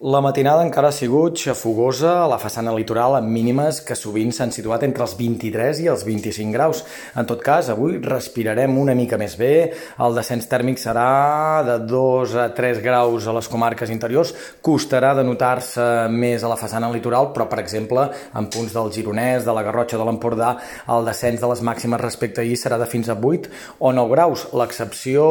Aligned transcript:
La 0.00 0.22
matinada 0.24 0.62
encara 0.64 0.88
ha 0.88 0.96
sigut 0.96 1.36
xafogosa 1.36 2.22
a 2.22 2.28
la 2.32 2.38
façana 2.40 2.72
litoral 2.72 3.18
amb 3.18 3.28
mínimes 3.28 3.82
que 3.84 3.92
sovint 3.92 4.30
s'han 4.32 4.48
situat 4.48 4.86
entre 4.86 5.04
els 5.04 5.12
23 5.18 5.82
i 5.84 5.88
els 5.92 6.06
25 6.08 6.54
graus. 6.54 6.78
En 7.20 7.26
tot 7.28 7.42
cas, 7.44 7.68
avui 7.68 7.98
respirarem 8.00 8.78
una 8.80 8.94
mica 8.96 9.18
més 9.20 9.34
bé. 9.36 9.74
El 10.00 10.16
descens 10.16 10.48
tèrmic 10.48 10.80
serà 10.80 11.60
de 11.66 11.74
2 11.84 12.36
a 12.40 12.46
3 12.56 12.80
graus 12.80 13.26
a 13.28 13.34
les 13.36 13.50
comarques 13.52 13.92
interiors. 13.92 14.32
Costarà 14.64 15.10
de 15.18 15.26
notar-se 15.28 15.84
més 16.08 16.40
a 16.40 16.48
la 16.48 16.56
façana 16.56 16.88
litoral, 16.88 17.28
però, 17.36 17.44
per 17.52 17.60
exemple, 17.60 18.06
en 18.32 18.48
punts 18.48 18.72
del 18.72 18.88
Gironès, 18.96 19.44
de 19.44 19.52
la 19.52 19.66
Garrotxa 19.68 20.00
de 20.00 20.08
l'Empordà, 20.08 20.54
el 20.96 21.04
descens 21.12 21.44
de 21.44 21.52
les 21.52 21.60
màximes 21.60 22.00
respecte 22.00 22.40
a 22.40 22.46
ahir 22.46 22.56
serà 22.56 22.80
de 22.80 22.88
fins 22.88 23.12
a 23.12 23.18
8 23.20 23.52
o 23.76 23.92
9 23.92 24.16
graus. 24.16 24.48
L'excepció, 24.56 25.28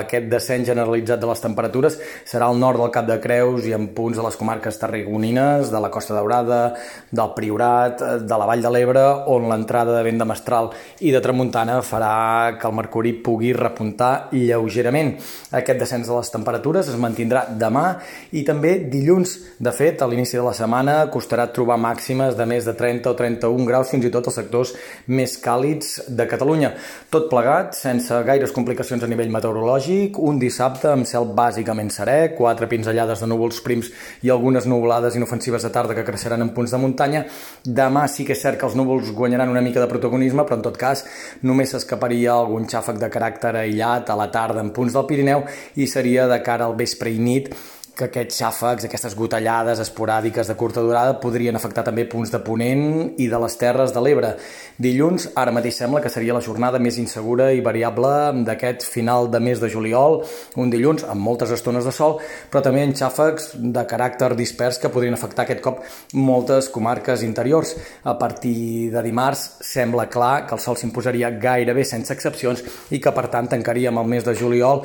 aquest 0.00 0.32
descens 0.32 0.72
generalitzat 0.72 1.20
de 1.20 1.32
les 1.34 1.46
temperatures, 1.50 2.00
serà 2.24 2.48
al 2.48 2.56
nord 2.64 2.80
del 2.80 2.96
Cap 2.96 3.12
de 3.12 3.20
Creus 3.20 3.68
i 3.68 3.76
en 3.76 3.90
punts 3.92 4.05
punts 4.06 4.20
de 4.20 4.22
les 4.22 4.36
comarques 4.38 4.76
tarragonines, 4.78 5.70
de 5.72 5.78
la 5.82 5.90
Costa 5.90 6.14
Daurada, 6.14 6.76
del 7.10 7.32
Priorat, 7.34 8.02
de 8.22 8.36
la 8.38 8.46
Vall 8.46 8.62
de 8.62 8.70
l'Ebre, 8.70 9.02
on 9.34 9.48
l'entrada 9.50 9.96
de 9.96 10.02
vent 10.06 10.20
de 10.20 10.26
mestral 10.30 10.68
i 11.02 11.10
de 11.10 11.18
tramuntana 11.22 11.80
farà 11.82 12.54
que 12.60 12.68
el 12.68 12.76
mercuri 12.78 13.16
pugui 13.26 13.50
repuntar 13.56 14.28
lleugerament. 14.30 15.16
Aquest 15.50 15.80
descens 15.82 16.06
de 16.06 16.14
les 16.14 16.30
temperatures 16.30 16.86
es 16.92 17.00
mantindrà 17.02 17.48
demà 17.58 17.96
i 18.30 18.44
també 18.46 18.76
dilluns. 18.92 19.34
De 19.58 19.72
fet, 19.74 20.02
a 20.02 20.06
l'inici 20.06 20.38
de 20.38 20.44
la 20.46 20.54
setmana 20.54 20.96
costarà 21.10 21.48
trobar 21.50 21.80
màximes 21.82 22.38
de 22.38 22.46
més 22.46 22.68
de 22.68 22.76
30 22.78 23.10
o 23.10 23.16
31 23.18 23.66
graus, 23.66 23.90
fins 23.90 24.06
i 24.06 24.12
tot 24.14 24.30
als 24.30 24.38
sectors 24.38 24.74
més 25.10 25.34
càlids 25.42 25.96
de 26.06 26.28
Catalunya. 26.30 26.76
Tot 27.10 27.26
plegat, 27.32 27.74
sense 27.74 28.22
gaires 28.28 28.54
complicacions 28.54 29.02
a 29.02 29.10
nivell 29.10 29.34
meteorològic, 29.34 30.22
un 30.22 30.38
dissabte 30.38 30.94
amb 30.94 31.10
cel 31.10 31.26
bàsicament 31.34 31.90
serè, 31.90 32.20
quatre 32.38 32.70
pinzellades 32.70 33.24
de 33.24 33.32
núvols 33.34 33.58
prims 33.66 33.90
i 34.22 34.32
algunes 34.32 34.66
nuvolades 34.66 35.16
inofensives 35.16 35.62
de 35.62 35.70
tarda 35.70 35.94
que 35.94 36.04
creixeran 36.04 36.42
en 36.42 36.52
punts 36.56 36.74
de 36.74 36.80
muntanya. 36.82 37.24
Demà 37.64 38.06
sí 38.08 38.24
que 38.24 38.36
és 38.36 38.42
cert 38.42 38.60
que 38.60 38.66
els 38.68 38.76
núvols 38.78 39.12
guanyaran 39.16 39.52
una 39.52 39.64
mica 39.64 39.80
de 39.82 39.90
protagonisme, 39.90 40.44
però 40.44 40.58
en 40.60 40.66
tot 40.66 40.76
cas 40.80 41.04
només 41.42 41.72
s'escaparia 41.74 42.34
algun 42.34 42.68
xàfec 42.70 43.00
de 43.02 43.10
caràcter 43.12 43.54
aïllat 43.56 44.10
a 44.10 44.18
la 44.18 44.30
tarda 44.32 44.64
en 44.64 44.72
punts 44.76 44.94
del 44.96 45.06
Pirineu 45.06 45.46
i 45.76 45.86
seria 45.86 46.26
de 46.30 46.40
cara 46.42 46.66
al 46.66 46.76
vespre 46.78 47.12
i 47.12 47.18
nit 47.18 47.52
que 47.96 48.10
aquests 48.10 48.36
xàfecs, 48.42 48.84
aquestes 48.84 49.14
gotellades 49.16 49.80
esporàdiques 49.80 50.50
de 50.50 50.56
curta 50.60 50.82
durada 50.84 51.14
podrien 51.20 51.56
afectar 51.56 51.86
també 51.86 52.04
punts 52.04 52.32
de 52.32 52.42
Ponent 52.44 53.14
i 53.16 53.28
de 53.32 53.38
les 53.40 53.56
Terres 53.56 53.94
de 53.94 54.02
l'Ebre. 54.04 54.34
Dilluns, 54.82 55.30
ara 55.40 55.54
mateix 55.56 55.78
sembla 55.80 56.02
que 56.04 56.12
seria 56.12 56.36
la 56.36 56.42
jornada 56.44 56.80
més 56.82 56.98
insegura 57.00 57.48
i 57.56 57.64
variable 57.64 58.10
d'aquest 58.44 58.84
final 58.84 59.30
de 59.32 59.40
mes 59.40 59.62
de 59.62 59.72
juliol, 59.72 60.18
un 60.60 60.72
dilluns 60.72 61.06
amb 61.08 61.24
moltes 61.24 61.54
estones 61.56 61.88
de 61.88 61.96
sol, 61.96 62.18
però 62.52 62.60
també 62.66 62.84
en 62.84 62.92
xàfecs 63.00 63.54
de 63.56 63.86
caràcter 63.88 64.34
dispers 64.36 64.82
que 64.82 64.92
podrien 64.92 65.16
afectar 65.16 65.46
aquest 65.46 65.64
cop 65.64 65.80
moltes 66.12 66.68
comarques 66.68 67.24
interiors. 67.24 67.74
A 68.04 68.18
partir 68.20 68.92
de 68.92 69.02
dimarts 69.08 69.48
sembla 69.64 70.10
clar 70.12 70.44
que 70.44 70.58
el 70.58 70.60
sol 70.60 70.76
s'imposaria 70.76 71.32
gairebé 71.40 71.88
sense 71.88 72.12
excepcions 72.12 72.64
i 72.92 73.00
que 73.00 73.16
per 73.16 73.30
tant 73.32 73.48
tancaríem 73.56 73.96
el 73.96 74.16
mes 74.16 74.24
de 74.26 74.36
juliol 74.36 74.84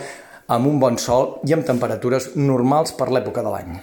amb 0.51 0.67
un 0.67 0.79
bon 0.83 0.97
sol 0.99 1.37
i 1.47 1.55
amb 1.55 1.67
temperatures 1.67 2.33
normals 2.35 2.91
per 2.97 3.07
l'època 3.07 3.43
de 3.45 3.53
l'any. 3.53 3.75